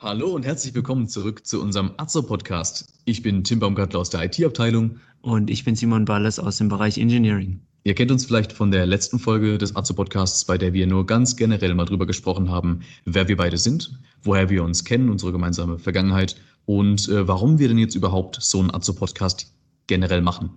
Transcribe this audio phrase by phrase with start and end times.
[0.00, 2.86] Hallo und herzlich willkommen zurück zu unserem Azo-Podcast.
[3.04, 5.00] Ich bin Tim Baumgartler aus der IT-Abteilung.
[5.22, 7.58] Und ich bin Simon Balles aus dem Bereich Engineering.
[7.82, 11.34] Ihr kennt uns vielleicht von der letzten Folge des Azo-Podcasts, bei der wir nur ganz
[11.34, 15.80] generell mal drüber gesprochen haben, wer wir beide sind, woher wir uns kennen, unsere gemeinsame
[15.80, 19.52] Vergangenheit und äh, warum wir denn jetzt überhaupt so einen Azo-Podcast
[19.88, 20.50] generell machen.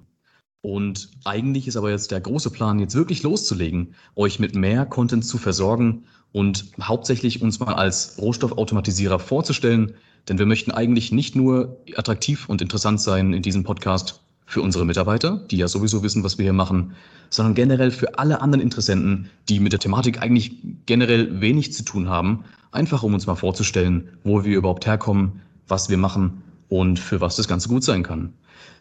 [0.61, 5.25] Und eigentlich ist aber jetzt der große Plan, jetzt wirklich loszulegen, euch mit mehr Content
[5.25, 9.93] zu versorgen und hauptsächlich uns mal als Rohstoffautomatisierer vorzustellen,
[10.29, 14.85] denn wir möchten eigentlich nicht nur attraktiv und interessant sein in diesem Podcast für unsere
[14.85, 16.93] Mitarbeiter, die ja sowieso wissen, was wir hier machen,
[17.29, 20.51] sondern generell für alle anderen Interessenten, die mit der Thematik eigentlich
[20.85, 25.89] generell wenig zu tun haben, einfach um uns mal vorzustellen, wo wir überhaupt herkommen, was
[25.89, 28.33] wir machen und für was das Ganze gut sein kann.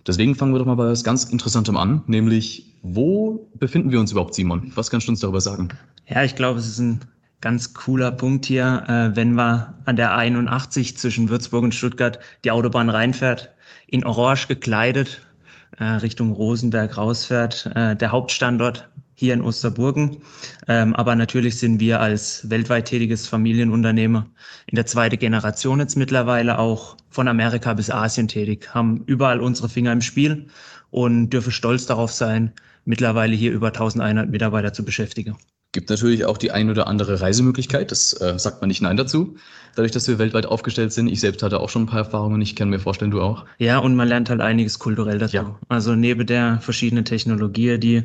[0.07, 4.13] Deswegen fangen wir doch mal bei was ganz Interessantem an, nämlich wo befinden wir uns
[4.13, 4.73] überhaupt, Simon?
[4.75, 5.69] Was kannst du uns darüber sagen?
[6.09, 7.01] Ja, ich glaube, es ist ein
[7.41, 12.51] ganz cooler Punkt hier, äh, wenn man an der 81 zwischen Würzburg und Stuttgart die
[12.51, 13.51] Autobahn reinfährt,
[13.87, 15.21] in Orange gekleidet,
[15.79, 18.89] äh, Richtung Rosenberg rausfährt, äh, der Hauptstandort
[19.21, 20.17] hier in Osterburgen.
[20.67, 24.25] Ähm, aber natürlich sind wir als weltweit tätiges Familienunternehmen
[24.67, 29.69] in der zweiten Generation jetzt mittlerweile auch von Amerika bis Asien tätig, haben überall unsere
[29.69, 30.47] Finger im Spiel
[30.91, 32.53] und dürfen stolz darauf sein,
[32.87, 35.37] mittlerweile hier über 1100 Mitarbeiter zu beschäftigen.
[35.73, 39.37] Gibt natürlich auch die ein oder andere Reisemöglichkeit, das äh, sagt man nicht Nein dazu,
[39.77, 41.07] dadurch, dass wir weltweit aufgestellt sind.
[41.07, 43.45] Ich selbst hatte auch schon ein paar Erfahrungen, ich kann mir vorstellen, du auch.
[43.59, 45.37] Ja, und man lernt halt einiges kulturell dazu.
[45.37, 45.59] Ja.
[45.69, 48.03] Also neben der verschiedenen Technologie, die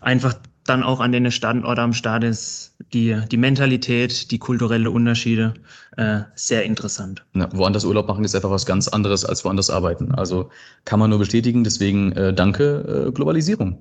[0.00, 0.34] einfach
[0.68, 5.54] dann auch an den Standorten am Start ist, die, die Mentalität, die kulturelle Unterschiede
[5.96, 7.24] äh, sehr interessant.
[7.34, 10.12] Ja, woanders Urlaub machen ist einfach was ganz anderes als woanders arbeiten.
[10.12, 10.50] Also
[10.84, 13.78] kann man nur bestätigen, deswegen äh, danke äh, Globalisierung.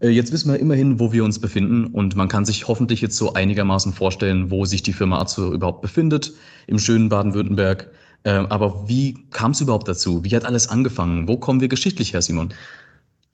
[0.00, 3.16] Äh, jetzt wissen wir immerhin, wo wir uns befinden und man kann sich hoffentlich jetzt
[3.16, 6.32] so einigermaßen vorstellen, wo sich die Firma Azo überhaupt befindet,
[6.66, 7.90] im schönen Baden-Württemberg.
[8.24, 10.24] Ähm, aber wie kam es überhaupt dazu?
[10.24, 11.28] Wie hat alles angefangen?
[11.28, 12.52] Wo kommen wir geschichtlich her, Simon?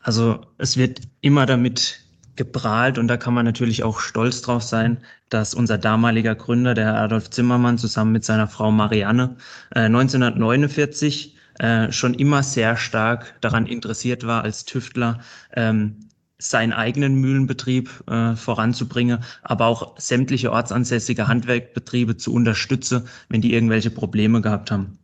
[0.01, 2.02] Also es wird immer damit
[2.37, 4.99] geprahlt und da kann man natürlich auch stolz drauf sein,
[5.29, 9.37] dass unser damaliger Gründer, der Adolf Zimmermann, zusammen mit seiner Frau Marianne
[9.75, 15.21] äh, 1949 äh, schon immer sehr stark daran interessiert war, als Tüftler
[15.55, 23.55] ähm, seinen eigenen Mühlenbetrieb äh, voranzubringen, aber auch sämtliche ortsansässige Handwerkbetriebe zu unterstützen, wenn die
[23.55, 24.99] irgendwelche Probleme gehabt haben.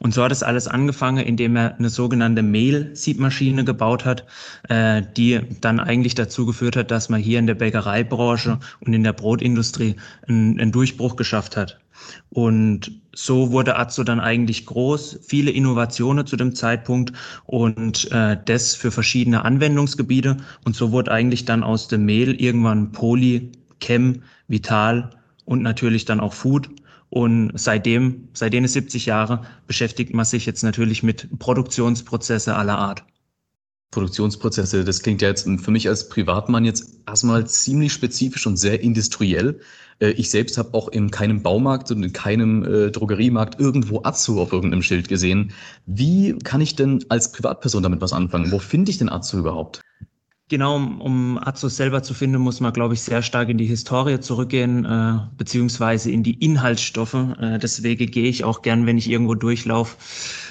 [0.00, 4.26] Und so hat es alles angefangen, indem er eine sogenannte Mehl-Siebmaschine gebaut hat,
[4.68, 9.04] äh, die dann eigentlich dazu geführt hat, dass man hier in der Bäckereibranche und in
[9.04, 9.94] der Brotindustrie
[10.26, 11.78] einen, einen Durchbruch geschafft hat.
[12.30, 17.12] Und so wurde Azzo dann eigentlich groß, viele Innovationen zu dem Zeitpunkt
[17.44, 20.38] und äh, das für verschiedene Anwendungsgebiete.
[20.64, 25.10] Und so wurde eigentlich dann aus dem Mehl irgendwann Poly, Chem, Vital
[25.44, 26.70] und natürlich dann auch Food.
[27.10, 33.04] Und seitdem, seitdem es 70 Jahre, beschäftigt man sich jetzt natürlich mit Produktionsprozesse aller Art.
[33.90, 38.80] Produktionsprozesse, das klingt ja jetzt für mich als Privatmann jetzt erstmal ziemlich spezifisch und sehr
[38.80, 39.60] industriell.
[39.98, 44.40] Äh, ich selbst habe auch in keinem Baumarkt und in keinem äh, Drogeriemarkt irgendwo Azu
[44.40, 45.52] auf irgendeinem Schild gesehen.
[45.86, 48.52] Wie kann ich denn als Privatperson damit was anfangen?
[48.52, 49.80] Wo finde ich denn Azu überhaupt?
[50.50, 53.66] Genau, um, um Azos selber zu finden, muss man, glaube ich, sehr stark in die
[53.66, 57.14] Historie zurückgehen, äh, beziehungsweise in die Inhaltsstoffe.
[57.14, 59.96] Äh, deswegen gehe ich auch gern, wenn ich irgendwo durchlaufe,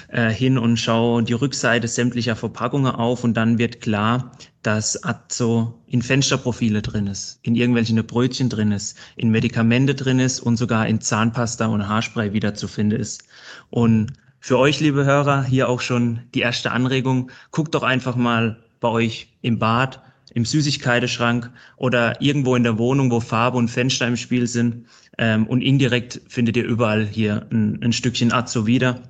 [0.08, 5.82] äh, hin und schaue die Rückseite sämtlicher Verpackungen auf und dann wird klar, dass Azo
[5.86, 10.86] in Fensterprofile drin ist, in irgendwelchen Brötchen drin ist, in Medikamente drin ist und sogar
[10.86, 13.24] in Zahnpasta und Haarspray wiederzufinden ist.
[13.68, 17.30] Und für euch, liebe Hörer, hier auch schon die erste Anregung.
[17.50, 20.02] Guckt doch einfach mal bei euch im Bad,
[20.34, 24.86] im Süßigkeitenschrank oder irgendwo in der Wohnung, wo Farbe und Fenster im Spiel sind.
[25.18, 29.02] Ähm, und indirekt findet ihr überall hier ein, ein Stückchen Azo wieder.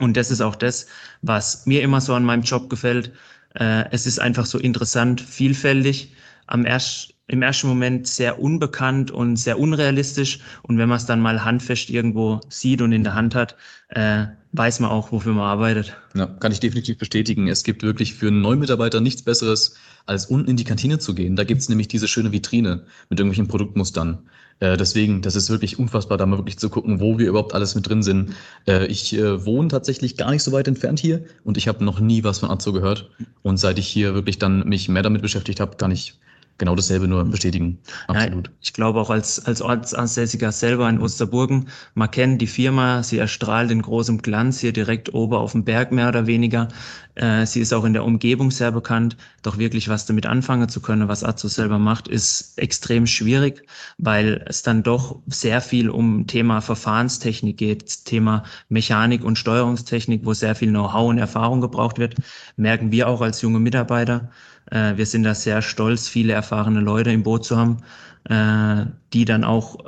[0.00, 0.86] Und das ist auch das,
[1.20, 3.12] was mir immer so an meinem Job gefällt.
[3.54, 6.14] Äh, es ist einfach so interessant, vielfältig,
[6.46, 10.40] am erst, im ersten Moment sehr unbekannt und sehr unrealistisch.
[10.62, 13.56] Und wenn man es dann mal handfest irgendwo sieht und in der Hand hat,
[13.88, 15.96] äh, weiß man auch, wofür man arbeitet.
[16.14, 17.48] Ja, kann ich definitiv bestätigen.
[17.48, 21.14] Es gibt wirklich für einen neuen Mitarbeiter nichts Besseres, als unten in die Kantine zu
[21.14, 21.36] gehen.
[21.36, 24.18] Da gibt es nämlich diese schöne Vitrine mit irgendwelchen Produktmustern.
[24.60, 27.74] Äh, deswegen, das ist wirklich unfassbar, da mal wirklich zu gucken, wo wir überhaupt alles
[27.74, 28.34] mit drin sind.
[28.66, 31.98] Äh, ich äh, wohne tatsächlich gar nicht so weit entfernt hier und ich habe noch
[31.98, 33.10] nie was von Azo gehört.
[33.42, 36.18] Und seit ich hier wirklich dann mich mehr damit beschäftigt habe, kann ich
[36.58, 37.78] genau dasselbe nur bestätigen.
[38.06, 38.48] Absolut.
[38.48, 43.18] Ja, ich glaube auch als, als Ortsansässiger selber in Osterburgen, man kennt die Firma, sie
[43.18, 46.68] erstrahlt in großem Glanz hier direkt oben auf dem Berg mehr oder weniger.
[47.14, 49.16] Äh, sie ist auch in der Umgebung sehr bekannt.
[49.42, 53.66] Doch wirklich was damit anfangen zu können, was Azo selber macht, ist extrem schwierig,
[53.98, 60.32] weil es dann doch sehr viel um Thema Verfahrenstechnik geht, Thema Mechanik und Steuerungstechnik, wo
[60.32, 62.14] sehr viel Know-how und Erfahrung gebraucht wird.
[62.56, 64.30] Merken wir auch als junge Mitarbeiter.
[64.70, 67.78] Äh, wir sind da sehr stolz, viele erfahrene Leute im Boot zu haben,
[68.24, 69.78] äh, die dann auch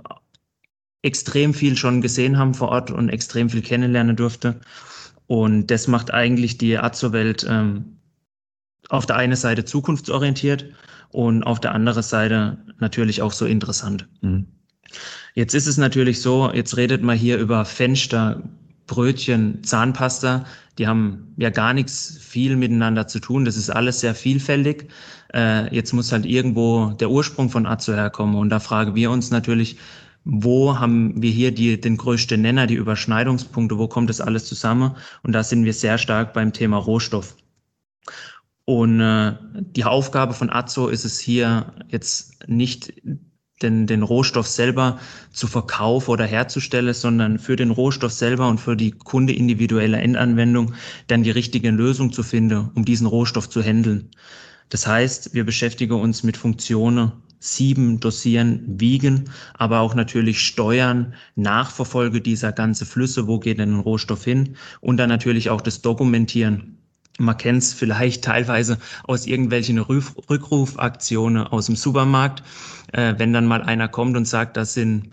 [1.03, 4.61] extrem viel schon gesehen haben vor Ort und extrem viel kennenlernen durfte.
[5.27, 7.97] Und das macht eigentlich die Azo-Welt ähm,
[8.89, 10.67] auf der einen Seite zukunftsorientiert
[11.11, 14.09] und auf der anderen Seite natürlich auch so interessant.
[14.21, 14.47] Mhm.
[15.35, 18.43] Jetzt ist es natürlich so, jetzt redet man hier über Fenster,
[18.87, 20.45] Brötchen, Zahnpasta.
[20.79, 23.45] Die haben ja gar nichts viel miteinander zu tun.
[23.45, 24.89] Das ist alles sehr vielfältig.
[25.33, 28.37] Äh, jetzt muss halt irgendwo der Ursprung von Azo herkommen.
[28.37, 29.79] Und da fragen wir uns natürlich,
[30.25, 34.97] wo haben wir hier die, den größten Nenner, die Überschneidungspunkte, wo kommt das alles zusammen?
[35.23, 37.37] Und da sind wir sehr stark beim Thema Rohstoff.
[38.65, 42.95] Und äh, die Aufgabe von Azo ist es hier jetzt nicht
[43.63, 44.99] den, den Rohstoff selber
[45.33, 50.75] zu verkaufen oder herzustellen, sondern für den Rohstoff selber und für die Kunde individuelle Endanwendung
[51.07, 54.11] dann die richtige Lösung zu finden, um diesen Rohstoff zu handeln.
[54.71, 57.13] Das heißt, wir beschäftigen uns mit Funktionen
[57.45, 63.81] sieben, dosieren, wiegen, aber auch natürlich steuern, Nachverfolge dieser ganze Flüsse, wo geht denn ein
[63.81, 66.79] Rohstoff hin und dann natürlich auch das Dokumentieren.
[67.19, 72.43] Man kennt es vielleicht teilweise aus irgendwelchen Rückrufaktionen aus dem Supermarkt,
[72.93, 75.11] äh, wenn dann mal einer kommt und sagt, das sind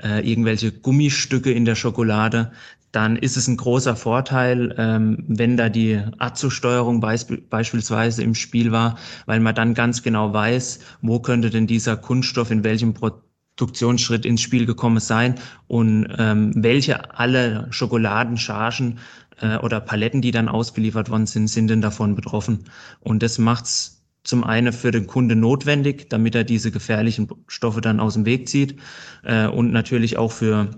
[0.00, 2.52] äh, irgendwelche Gummistücke in der Schokolade,
[2.94, 8.70] dann ist es ein großer Vorteil, ähm, wenn da die Azo-Steuerung beisp beispielsweise im Spiel
[8.70, 14.24] war, weil man dann ganz genau weiß, wo könnte denn dieser Kunststoff in welchem Produktionsschritt
[14.24, 15.34] ins Spiel gekommen sein
[15.66, 18.98] und ähm, welche alle Schokoladenchargen
[19.40, 22.64] äh, oder Paletten, die dann ausgeliefert worden sind, sind denn davon betroffen.
[23.00, 28.00] Und das macht's zum einen für den Kunde notwendig, damit er diese gefährlichen Stoffe dann
[28.00, 28.78] aus dem Weg zieht
[29.24, 30.70] äh, und natürlich auch für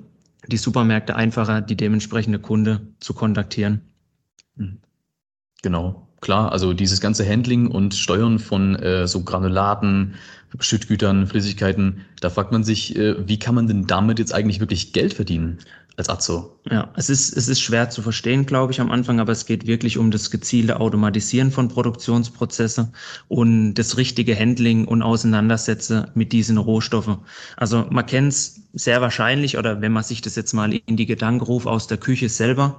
[0.48, 3.82] die Supermärkte einfacher, die dementsprechende Kunde zu kontaktieren.
[4.56, 4.78] Hm.
[5.62, 6.52] Genau, klar.
[6.52, 10.14] Also dieses ganze Handling und Steuern von äh, so Granulaten,
[10.58, 14.92] Schüttgütern, Flüssigkeiten, da fragt man sich, äh, wie kann man denn damit jetzt eigentlich wirklich
[14.92, 15.58] Geld verdienen?
[15.96, 16.58] als Azo.
[16.70, 19.66] Ja, es ist, es ist schwer zu verstehen, glaube ich, am Anfang, aber es geht
[19.66, 22.92] wirklich um das gezielte Automatisieren von Produktionsprozesse
[23.28, 27.18] und das richtige Handling und Auseinandersetzen mit diesen Rohstoffen.
[27.56, 31.06] Also man kennt es sehr wahrscheinlich, oder wenn man sich das jetzt mal in die
[31.06, 32.78] Gedanken ruft aus der Küche selber,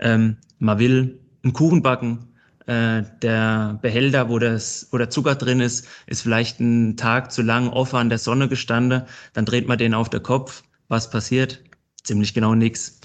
[0.00, 2.28] ähm, man will einen Kuchen backen,
[2.66, 7.42] äh, der Behälter, wo, das, wo der Zucker drin ist, ist vielleicht einen Tag zu
[7.42, 9.02] lang offen an der Sonne gestanden,
[9.32, 10.62] dann dreht man den auf den Kopf.
[10.88, 11.60] Was passiert?
[12.04, 13.00] ziemlich genau nichts.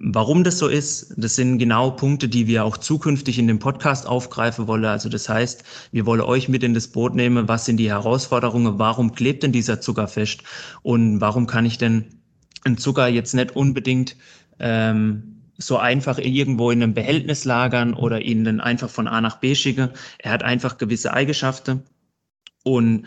[0.00, 4.06] Warum das so ist, das sind genau Punkte, die wir auch zukünftig in dem Podcast
[4.06, 4.84] aufgreifen wollen.
[4.84, 5.62] Also das heißt,
[5.92, 7.46] wir wollen euch mit in das Boot nehmen.
[7.46, 8.78] Was sind die Herausforderungen?
[8.78, 10.42] Warum klebt denn dieser Zucker fest?
[10.82, 12.06] Und warum kann ich denn
[12.64, 14.16] einen Zucker jetzt nicht unbedingt
[14.58, 19.38] ähm, so einfach irgendwo in einem Behältnis lagern oder ihn dann einfach von A nach
[19.38, 19.90] B schicken?
[20.18, 21.82] Er hat einfach gewisse Eigenschaften.
[22.64, 23.06] Und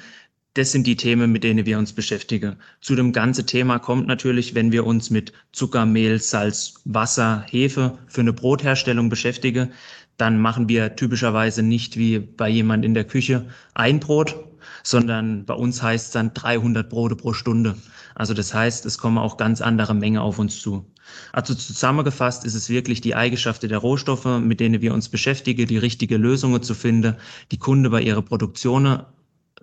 [0.53, 2.55] das sind die Themen, mit denen wir uns beschäftigen.
[2.81, 7.97] Zu dem ganzen Thema kommt natürlich, wenn wir uns mit Zucker, Mehl, Salz, Wasser, Hefe
[8.07, 9.71] für eine Brotherstellung beschäftigen,
[10.17, 13.45] dann machen wir typischerweise nicht wie bei jemand in der Küche
[13.75, 14.35] ein Brot,
[14.83, 17.75] sondern bei uns heißt es dann 300 Brote pro Stunde.
[18.15, 20.85] Also das heißt, es kommen auch ganz andere Mengen auf uns zu.
[21.31, 25.77] Also zusammengefasst ist es wirklich die Eigenschaften der Rohstoffe, mit denen wir uns beschäftigen, die
[25.77, 27.15] richtige Lösungen zu finden,
[27.51, 29.03] die Kunde bei ihrer Produktion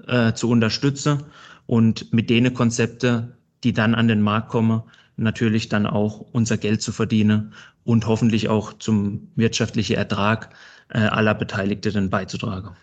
[0.07, 1.25] äh, zu unterstützen
[1.67, 4.83] und mit denen Konzepte, die dann an den Markt kommen,
[5.17, 7.53] natürlich dann auch unser Geld zu verdienen
[7.85, 10.55] und hoffentlich auch zum wirtschaftlichen Ertrag
[10.89, 12.77] äh, aller Beteiligten beizutragen.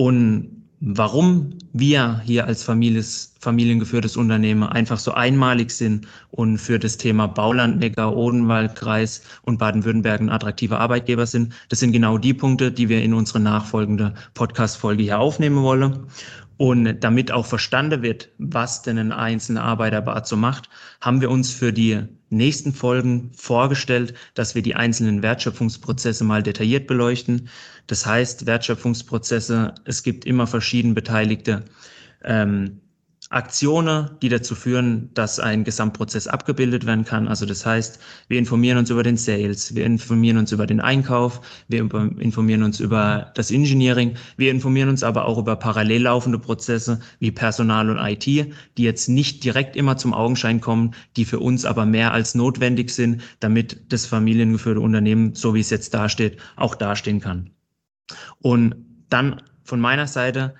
[0.00, 6.96] Und warum wir hier als Families, familiengeführtes Unternehmen einfach so einmalig sind und für das
[6.96, 11.52] Thema Bauland, Neckar, Odenwaldkreis und Baden-Württemberg ein attraktiver Arbeitgeber sind.
[11.68, 16.06] Das sind genau die Punkte, die wir in unsere nachfolgende Podcast-Folge hier aufnehmen wollen.
[16.60, 20.68] Und damit auch verstanden wird, was denn ein einzelner Arbeiter bei AZO macht,
[21.00, 26.86] haben wir uns für die nächsten Folgen vorgestellt, dass wir die einzelnen Wertschöpfungsprozesse mal detailliert
[26.86, 27.48] beleuchten.
[27.86, 31.64] Das heißt, Wertschöpfungsprozesse, es gibt immer verschieden Beteiligte.
[32.24, 32.82] Ähm,
[33.32, 37.28] Aktionen, die dazu führen, dass ein Gesamtprozess abgebildet werden kann.
[37.28, 41.40] Also das heißt, wir informieren uns über den Sales, wir informieren uns über den Einkauf,
[41.68, 46.98] wir informieren uns über das Engineering, wir informieren uns aber auch über parallel laufende Prozesse
[47.20, 51.64] wie Personal und IT, die jetzt nicht direkt immer zum Augenschein kommen, die für uns
[51.64, 56.74] aber mehr als notwendig sind, damit das familiengeführte Unternehmen, so wie es jetzt dasteht, auch
[56.74, 57.50] dastehen kann.
[58.40, 58.74] Und
[59.08, 60.56] dann von meiner Seite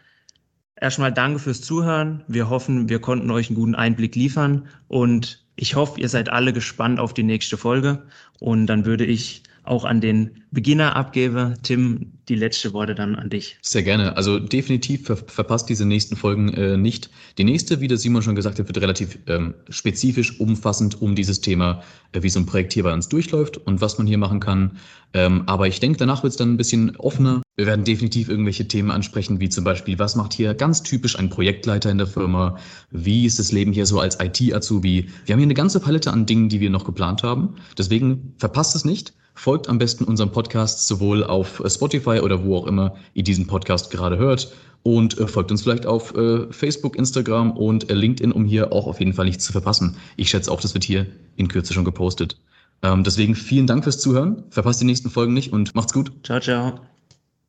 [0.81, 2.25] Erstmal danke fürs Zuhören.
[2.27, 6.55] Wir hoffen, wir konnten euch einen guten Einblick liefern und ich hoffe, ihr seid alle
[6.55, 8.03] gespannt auf die nächste Folge
[8.39, 11.55] und dann würde ich auch an den Beginner abgebe.
[11.63, 13.59] Tim, die letzte Worte dann an dich.
[13.63, 14.17] Sehr gerne.
[14.17, 17.11] Also definitiv ver verpasst diese nächsten Folgen äh, nicht.
[17.39, 21.41] Die nächste, wie der Simon schon gesagt hat, wird relativ ähm, spezifisch, umfassend um dieses
[21.41, 24.41] Thema, äh, wie so ein Projekt hier bei uns durchläuft und was man hier machen
[24.41, 24.79] kann.
[25.13, 27.43] Ähm, aber ich denke, danach wird es dann ein bisschen offener.
[27.57, 31.31] Wir werden definitiv irgendwelche Themen ansprechen, wie zum Beispiel, was macht hier ganz typisch ein
[31.31, 32.57] Projektleiter in der Firma?
[32.91, 35.09] Wie ist das Leben hier so als IT-Azubi?
[35.27, 37.57] Wir haben hier eine ganze Palette an Dingen, die wir noch geplant haben.
[37.77, 39.13] Deswegen verpasst es nicht.
[39.41, 43.91] Folgt am besten unserem Podcast sowohl auf Spotify oder wo auch immer ihr diesen Podcast
[43.91, 44.53] gerade hört.
[44.83, 48.87] Und äh, folgt uns vielleicht auf äh, Facebook, Instagram und äh, LinkedIn, um hier auch
[48.87, 49.97] auf jeden Fall nichts zu verpassen.
[50.19, 51.07] Ich schätze auch, das wird hier
[51.37, 52.39] in Kürze schon gepostet.
[52.83, 54.45] Ähm, deswegen vielen Dank fürs Zuhören.
[54.51, 56.13] Verpasst die nächsten Folgen nicht und macht's gut.
[56.23, 56.90] Ciao, ciao.